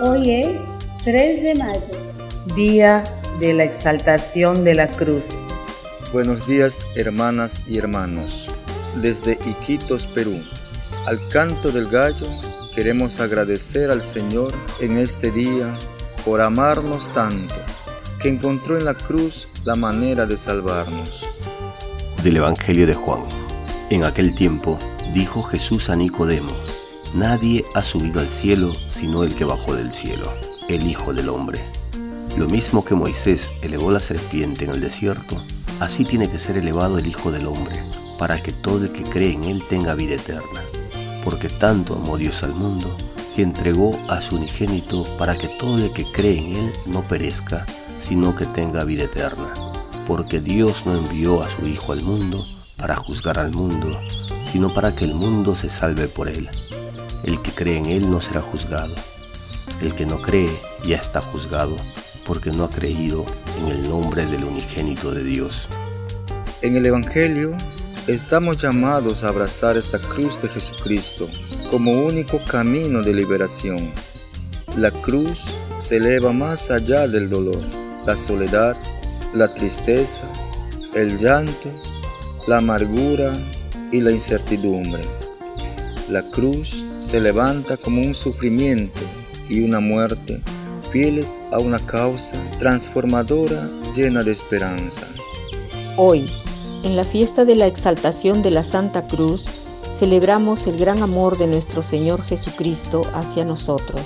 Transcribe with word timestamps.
Hoy 0.00 0.30
es 0.30 0.88
3 1.04 1.42
de 1.42 1.54
mayo, 1.54 2.14
día 2.54 3.04
de 3.40 3.52
la 3.52 3.64
exaltación 3.64 4.64
de 4.64 4.74
la 4.74 4.88
cruz. 4.88 5.26
Buenos 6.12 6.46
días 6.46 6.88
hermanas 6.96 7.64
y 7.66 7.76
hermanos. 7.76 8.50
Desde 9.02 9.38
Iquitos, 9.46 10.06
Perú, 10.06 10.42
al 11.06 11.28
canto 11.28 11.70
del 11.70 11.88
gallo 11.88 12.26
queremos 12.74 13.20
agradecer 13.20 13.90
al 13.90 14.02
Señor 14.02 14.54
en 14.80 14.96
este 14.96 15.30
día 15.30 15.72
por 16.24 16.40
amarnos 16.40 17.12
tanto, 17.12 17.54
que 18.20 18.30
encontró 18.30 18.78
en 18.78 18.86
la 18.86 18.94
cruz 18.94 19.48
la 19.64 19.76
manera 19.76 20.24
de 20.24 20.36
salvarnos. 20.36 21.28
Del 22.22 22.38
Evangelio 22.38 22.86
de 22.86 22.94
Juan. 22.94 23.24
En 23.90 24.04
aquel 24.04 24.34
tiempo 24.34 24.78
dijo 25.12 25.42
Jesús 25.42 25.90
a 25.90 25.96
Nicodemo, 25.96 26.52
Nadie 27.16 27.64
ha 27.74 27.80
subido 27.80 28.20
al 28.20 28.26
cielo 28.26 28.74
sino 28.90 29.24
el 29.24 29.34
que 29.34 29.46
bajó 29.46 29.74
del 29.74 29.90
cielo, 29.94 30.34
el 30.68 30.86
Hijo 30.86 31.14
del 31.14 31.30
Hombre. 31.30 31.64
Lo 32.36 32.46
mismo 32.46 32.84
que 32.84 32.94
Moisés 32.94 33.50
elevó 33.62 33.90
la 33.90 34.00
serpiente 34.00 34.64
en 34.64 34.72
el 34.72 34.82
desierto, 34.82 35.42
así 35.80 36.04
tiene 36.04 36.28
que 36.28 36.38
ser 36.38 36.58
elevado 36.58 36.98
el 36.98 37.06
Hijo 37.06 37.32
del 37.32 37.46
Hombre, 37.46 37.82
para 38.18 38.42
que 38.42 38.52
todo 38.52 38.84
el 38.84 38.92
que 38.92 39.02
cree 39.02 39.32
en 39.32 39.44
él 39.44 39.62
tenga 39.70 39.94
vida 39.94 40.16
eterna. 40.16 40.62
Porque 41.24 41.48
tanto 41.48 41.94
amó 41.94 42.18
Dios 42.18 42.42
al 42.42 42.54
mundo, 42.54 42.94
que 43.34 43.40
entregó 43.40 43.92
a 44.10 44.20
su 44.20 44.36
unigénito 44.36 45.04
para 45.16 45.38
que 45.38 45.48
todo 45.48 45.78
el 45.78 45.94
que 45.94 46.04
cree 46.12 46.36
en 46.36 46.56
él 46.56 46.72
no 46.84 47.08
perezca, 47.08 47.64
sino 47.98 48.36
que 48.36 48.44
tenga 48.44 48.84
vida 48.84 49.04
eterna. 49.04 49.54
Porque 50.06 50.38
Dios 50.38 50.82
no 50.84 50.92
envió 50.92 51.42
a 51.42 51.48
su 51.48 51.66
Hijo 51.66 51.92
al 51.92 52.02
mundo 52.02 52.44
para 52.76 52.94
juzgar 52.94 53.38
al 53.38 53.52
mundo, 53.52 53.98
sino 54.52 54.74
para 54.74 54.94
que 54.94 55.06
el 55.06 55.14
mundo 55.14 55.56
se 55.56 55.70
salve 55.70 56.08
por 56.08 56.28
él. 56.28 56.50
El 57.24 57.40
que 57.42 57.52
cree 57.52 57.78
en 57.78 57.86
Él 57.86 58.10
no 58.10 58.20
será 58.20 58.42
juzgado. 58.42 58.94
El 59.80 59.94
que 59.94 60.06
no 60.06 60.20
cree 60.20 60.50
ya 60.84 60.96
está 60.96 61.20
juzgado 61.20 61.76
porque 62.26 62.50
no 62.50 62.64
ha 62.64 62.70
creído 62.70 63.24
en 63.60 63.68
el 63.68 63.88
nombre 63.88 64.26
del 64.26 64.44
unigénito 64.44 65.12
de 65.12 65.22
Dios. 65.22 65.68
En 66.62 66.76
el 66.76 66.86
Evangelio 66.86 67.56
estamos 68.06 68.56
llamados 68.56 69.24
a 69.24 69.28
abrazar 69.28 69.76
esta 69.76 69.98
cruz 69.98 70.42
de 70.42 70.48
Jesucristo 70.48 71.28
como 71.70 72.04
único 72.04 72.44
camino 72.44 73.02
de 73.02 73.14
liberación. 73.14 73.92
La 74.76 74.90
cruz 75.02 75.54
se 75.78 75.96
eleva 75.96 76.32
más 76.32 76.70
allá 76.70 77.06
del 77.08 77.30
dolor, 77.30 77.62
la 78.04 78.16
soledad, 78.16 78.76
la 79.32 79.52
tristeza, 79.52 80.26
el 80.94 81.18
llanto, 81.18 81.70
la 82.46 82.58
amargura 82.58 83.32
y 83.92 84.00
la 84.00 84.10
incertidumbre. 84.10 85.02
La 86.08 86.22
cruz 86.22 86.84
se 86.98 87.20
levanta 87.20 87.76
como 87.76 88.00
un 88.00 88.14
sufrimiento 88.14 89.00
y 89.48 89.64
una 89.64 89.80
muerte, 89.80 90.40
fieles 90.92 91.40
a 91.50 91.58
una 91.58 91.84
causa 91.84 92.40
transformadora 92.60 93.68
llena 93.92 94.22
de 94.22 94.30
esperanza. 94.30 95.08
Hoy, 95.96 96.30
en 96.84 96.94
la 96.94 97.02
fiesta 97.02 97.44
de 97.44 97.56
la 97.56 97.66
exaltación 97.66 98.40
de 98.42 98.52
la 98.52 98.62
Santa 98.62 99.08
Cruz, 99.08 99.46
celebramos 99.92 100.68
el 100.68 100.78
gran 100.78 101.02
amor 101.02 101.38
de 101.38 101.48
nuestro 101.48 101.82
Señor 101.82 102.22
Jesucristo 102.22 103.02
hacia 103.12 103.44
nosotros. 103.44 104.00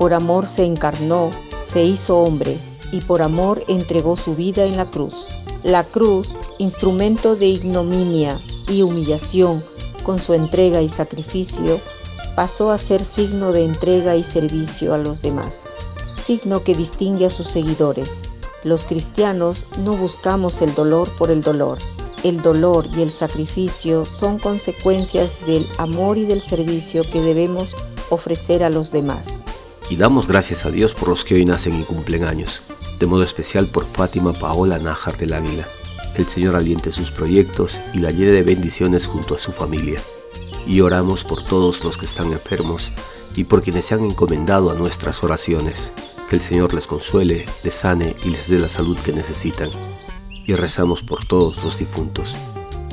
Por 0.00 0.12
amor 0.12 0.48
se 0.48 0.64
encarnó, 0.64 1.30
se 1.64 1.84
hizo 1.84 2.18
hombre 2.18 2.58
y 2.90 3.00
por 3.00 3.22
amor 3.22 3.62
entregó 3.68 4.16
su 4.16 4.34
vida 4.34 4.64
en 4.64 4.76
la 4.76 4.90
cruz. 4.90 5.28
La 5.62 5.84
cruz, 5.84 6.34
instrumento 6.58 7.36
de 7.36 7.46
ignominia 7.46 8.40
y 8.68 8.82
humillación, 8.82 9.62
con 10.04 10.20
su 10.20 10.34
entrega 10.34 10.80
y 10.80 10.88
sacrificio, 10.88 11.80
pasó 12.36 12.70
a 12.70 12.78
ser 12.78 13.04
signo 13.04 13.50
de 13.52 13.64
entrega 13.64 14.14
y 14.14 14.22
servicio 14.22 14.94
a 14.94 14.98
los 14.98 15.22
demás, 15.22 15.68
signo 16.22 16.62
que 16.62 16.74
distingue 16.74 17.26
a 17.26 17.30
sus 17.30 17.48
seguidores. 17.48 18.22
Los 18.62 18.86
cristianos 18.86 19.66
no 19.78 19.92
buscamos 19.92 20.62
el 20.62 20.74
dolor 20.74 21.08
por 21.18 21.30
el 21.30 21.42
dolor. 21.42 21.78
El 22.22 22.40
dolor 22.40 22.86
y 22.96 23.02
el 23.02 23.10
sacrificio 23.10 24.06
son 24.06 24.38
consecuencias 24.38 25.34
del 25.46 25.68
amor 25.76 26.16
y 26.16 26.24
del 26.24 26.40
servicio 26.40 27.02
que 27.02 27.20
debemos 27.20 27.74
ofrecer 28.08 28.62
a 28.62 28.70
los 28.70 28.92
demás. 28.92 29.42
Y 29.90 29.96
damos 29.96 30.26
gracias 30.26 30.64
a 30.64 30.70
Dios 30.70 30.94
por 30.94 31.08
los 31.08 31.24
que 31.24 31.34
hoy 31.34 31.44
nacen 31.44 31.78
y 31.78 31.82
cumplen 31.82 32.24
años, 32.24 32.62
de 32.98 33.06
modo 33.06 33.22
especial 33.22 33.66
por 33.66 33.84
Fátima 33.86 34.32
Paola 34.32 34.78
Nájar 34.78 35.18
del 35.18 35.34
Águila 35.34 35.66
el 36.22 36.28
Señor 36.28 36.56
aliente 36.56 36.92
sus 36.92 37.10
proyectos 37.10 37.80
y 37.92 37.98
la 37.98 38.10
llene 38.10 38.32
de 38.32 38.42
bendiciones 38.42 39.06
junto 39.06 39.34
a 39.34 39.38
su 39.38 39.52
familia. 39.52 40.00
Y 40.66 40.80
oramos 40.80 41.24
por 41.24 41.44
todos 41.44 41.84
los 41.84 41.98
que 41.98 42.06
están 42.06 42.32
enfermos 42.32 42.92
y 43.36 43.44
por 43.44 43.62
quienes 43.62 43.86
se 43.86 43.94
han 43.94 44.04
encomendado 44.04 44.70
a 44.70 44.74
nuestras 44.74 45.22
oraciones. 45.22 45.92
Que 46.28 46.36
el 46.36 46.42
Señor 46.42 46.74
les 46.74 46.86
consuele, 46.86 47.44
les 47.62 47.74
sane 47.74 48.16
y 48.24 48.30
les 48.30 48.48
dé 48.48 48.58
la 48.58 48.68
salud 48.68 48.98
que 48.98 49.12
necesitan. 49.12 49.70
Y 50.46 50.54
rezamos 50.54 51.02
por 51.02 51.24
todos 51.24 51.62
los 51.64 51.78
difuntos, 51.78 52.34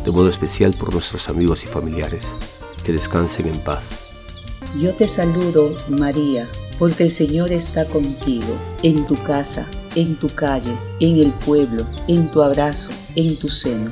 de 0.03 0.11
modo 0.11 0.29
especial 0.29 0.73
por 0.73 0.93
nuestros 0.93 1.29
amigos 1.29 1.63
y 1.63 1.67
familiares. 1.67 2.25
Que 2.83 2.91
descansen 2.91 3.47
en 3.47 3.59
paz. 3.61 3.83
Yo 4.79 4.93
te 4.93 5.07
saludo, 5.07 5.75
María, 5.89 6.47
porque 6.79 7.03
el 7.03 7.11
Señor 7.11 7.51
está 7.51 7.85
contigo, 7.85 8.55
en 8.83 9.05
tu 9.05 9.15
casa 9.15 9.69
en 9.95 10.15
tu 10.15 10.27
calle, 10.27 10.75
en 10.99 11.17
el 11.17 11.33
pueblo, 11.45 11.85
en 12.07 12.29
tu 12.31 12.41
abrazo, 12.41 12.89
en 13.15 13.37
tu 13.37 13.49
seno. 13.49 13.91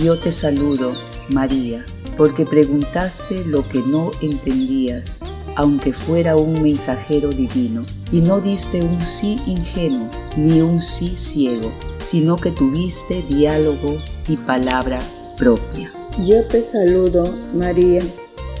Yo 0.00 0.18
te 0.18 0.30
saludo, 0.30 0.92
María, 1.30 1.84
porque 2.16 2.44
preguntaste 2.44 3.44
lo 3.44 3.66
que 3.68 3.82
no 3.82 4.10
entendías, 4.22 5.22
aunque 5.56 5.92
fuera 5.92 6.36
un 6.36 6.62
mensajero 6.62 7.30
divino, 7.30 7.84
y 8.12 8.20
no 8.20 8.40
diste 8.40 8.82
un 8.82 9.04
sí 9.04 9.38
ingenuo 9.46 10.08
ni 10.36 10.60
un 10.60 10.80
sí 10.80 11.16
ciego, 11.16 11.72
sino 11.98 12.36
que 12.36 12.50
tuviste 12.50 13.22
diálogo 13.22 13.96
y 14.28 14.36
palabra 14.36 15.00
propia. 15.38 15.92
Yo 16.18 16.46
te 16.48 16.62
saludo, 16.62 17.34
María, 17.54 18.02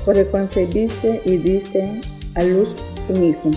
porque 0.04 0.28
concebiste 0.28 1.22
y 1.24 1.36
diste 1.36 2.00
a 2.34 2.42
luz 2.42 2.74
un 3.08 3.24
hijo, 3.24 3.50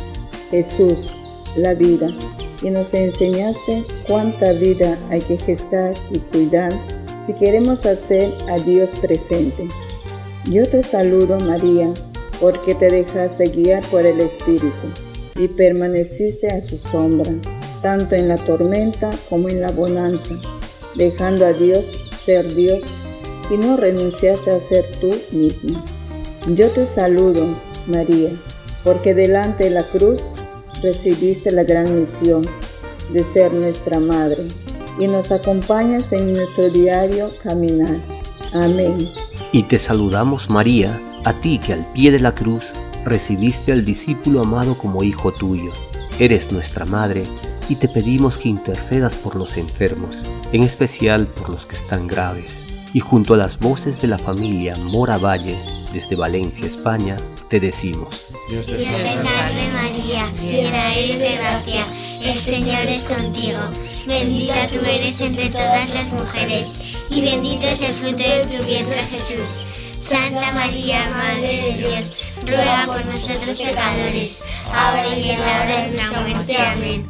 Jesús, 0.52 1.16
la 1.56 1.74
vida 1.74 2.10
y 2.64 2.72
nos 2.72 2.94
enseñaste 2.94 3.84
cuánta 4.08 4.54
vida 4.54 4.98
hay 5.10 5.20
que 5.20 5.38
gestar 5.38 5.94
y 6.12 6.20
cuidar 6.20 6.72
si 7.18 7.34
queremos 7.34 7.86
hacer 7.86 8.34
a 8.50 8.58
Dios 8.58 8.94
presente. 9.02 9.68
Yo 10.50 10.68
te 10.68 10.82
saludo 10.82 11.40
María, 11.40 11.94
porque 12.40 12.74
te 12.76 12.90
dejaste 12.90 13.48
guiar 13.50 13.86
por 13.88 14.06
el 14.06 14.20
Espíritu 14.20 14.88
y 15.38 15.48
permaneciste 15.48 16.50
a 16.50 16.62
su 16.62 16.78
sombra, 16.78 17.32
tanto 17.82 18.16
en 18.16 18.28
la 18.28 18.38
tormenta 18.38 19.12
como 19.30 19.50
en 19.50 19.62
la 19.62 19.72
bonanza, 19.72 20.36
dejando 20.96 21.46
a 21.46 21.54
Dios 21.54 21.98
ser 22.10 22.54
Dios 22.54 22.84
y 23.50 23.58
no 23.58 23.78
renunciaste 23.78 24.52
a 24.52 24.60
ser 24.60 24.86
tú 25.00 25.12
misma. 25.32 25.84
Yo 26.48 26.70
te 26.70 26.86
saludo, 26.86 27.58
María, 27.88 28.30
porque 28.84 29.14
delante 29.14 29.66
de 29.66 29.70
la 29.72 29.90
cruz 29.90 30.34
recibiste 30.84 31.52
la 31.52 31.64
gran 31.64 31.98
misión 31.98 32.46
de 33.12 33.24
ser 33.24 33.54
nuestra 33.54 34.00
madre 34.00 34.46
y 35.00 35.08
nos 35.08 35.32
acompañas 35.32 36.12
en 36.12 36.34
nuestro 36.34 36.70
diario 36.70 37.32
caminar. 37.42 38.00
Amén. 38.54 39.10
Y 39.52 39.64
te 39.64 39.80
saludamos 39.80 40.50
María, 40.50 41.02
a 41.26 41.40
ti 41.40 41.58
que 41.58 41.74
al 41.74 41.92
pie 41.94 42.12
de 42.12 42.20
la 42.20 42.36
cruz 42.36 42.74
recibiste 43.06 43.72
al 43.72 43.86
discípulo 43.86 44.42
amado 44.42 44.78
como 44.78 45.04
hijo 45.04 45.32
tuyo. 45.32 45.72
Eres 46.20 46.52
nuestra 46.52 46.86
madre 46.86 47.24
y 47.70 47.76
te 47.76 47.88
pedimos 47.88 48.38
que 48.38 48.50
intercedas 48.50 49.16
por 49.16 49.36
los 49.36 49.58
enfermos, 49.58 50.24
en 50.52 50.64
especial 50.64 51.28
por 51.28 51.50
los 51.50 51.66
que 51.66 51.76
están 51.76 52.08
graves. 52.08 52.66
Y 52.94 53.00
junto 53.00 53.34
a 53.34 53.38
las 53.38 53.60
voces 53.60 54.00
de 54.02 54.08
la 54.08 54.20
familia 54.20 54.76
Mora 54.76 55.18
Valle, 55.18 55.58
desde 55.92 56.16
Valencia, 56.16 56.68
España, 56.68 57.18
te 57.50 57.60
decimos. 57.60 58.28
Dios 58.50 58.68
te 58.68 58.78
salve 58.78 59.68
María, 59.74 60.32
llena 60.42 60.94
eres 60.94 61.20
de 61.20 61.36
gracia, 61.36 61.86
el 62.22 62.40
Señor 62.40 62.86
es 62.88 63.04
contigo. 63.04 63.60
Bendita 64.06 64.68
tú 64.68 64.80
eres 64.86 65.22
entre 65.22 65.50
todas 65.50 65.94
las 65.94 66.12
mujeres, 66.12 66.80
y 67.10 67.22
bendito 67.22 67.66
es 67.66 67.82
el 67.82 67.96
fruto 67.96 68.18
de 68.18 68.46
tu 68.46 68.64
vientre 68.66 68.98
Jesús. 69.06 69.66
Santa 70.00 70.54
María, 70.54 71.10
Madre 71.12 71.62
de 71.62 71.78
Dios, 71.78 72.18
ruega 72.46 72.86
por 72.86 73.06
nosotros 73.06 73.62
pecadores, 73.62 74.44
ahora 74.68 75.18
y 75.18 75.30
en 75.30 75.40
la 75.40 75.62
hora 75.62 75.82
de 75.82 75.88
nuestra 75.90 76.22
muerte. 76.22 76.58
Amén. 76.58 77.08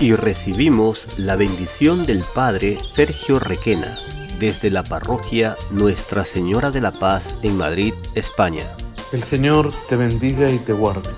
Y 0.00 0.14
recibimos 0.14 1.06
la 1.18 1.36
bendición 1.36 2.06
del 2.06 2.24
Padre 2.34 2.78
Sergio 2.94 3.38
Requena, 3.38 3.98
desde 4.38 4.70
la 4.70 4.82
parroquia 4.82 5.56
Nuestra 5.70 6.24
Señora 6.24 6.70
de 6.70 6.80
la 6.80 6.92
Paz 6.92 7.34
en 7.42 7.56
Madrid, 7.56 7.94
España. 8.14 8.64
El 9.12 9.22
Señor 9.22 9.70
te 9.88 9.94
bendiga 9.94 10.50
y 10.50 10.58
te 10.58 10.72
guarde, 10.72 11.10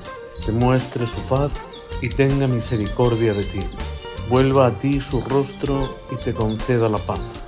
te 0.44 0.52
muestre 0.52 1.06
su 1.06 1.16
faz 1.16 1.52
y 2.02 2.10
tenga 2.10 2.46
misericordia 2.46 3.32
de 3.32 3.42
ti. 3.42 3.60
Vuelva 4.28 4.66
a 4.66 4.78
ti 4.78 5.00
su 5.00 5.22
rostro 5.22 5.82
y 6.12 6.16
te 6.16 6.34
conceda 6.34 6.90
la 6.90 6.98
paz. 6.98 7.44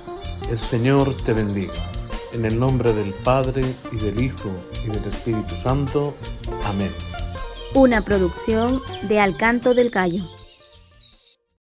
El 0.49 0.57
Señor 0.57 1.15
te 1.17 1.33
bendiga. 1.33 1.73
En 2.33 2.45
el 2.45 2.59
nombre 2.59 2.91
del 2.91 3.13
Padre 3.13 3.61
y 3.91 3.97
del 3.97 4.19
Hijo 4.19 4.49
y 4.83 4.87
del 4.87 5.05
Espíritu 5.05 5.55
Santo. 5.57 6.15
Amén. 6.65 6.91
una 7.75 8.03
producción 8.03 8.81
de 9.07 9.19
Alcanto 9.19 9.75
del 9.75 9.91
Cayo. 9.91 10.23